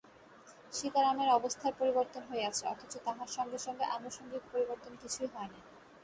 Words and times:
সীতারামের 0.73 1.29
অবস্থার 1.29 1.73
পরিবর্তন 1.79 2.23
হইয়াছে, 2.29 2.63
অথচ 2.67 2.93
তাহার 3.05 3.29
সঙ্গে 3.29 3.59
সঙ্গে 3.59 3.85
আনুষঙ্গিক 3.97 4.43
পরিবর্তন 4.51 4.91
কিছুই 5.01 5.29
হয় 5.33 5.49
নাই। 5.51 5.63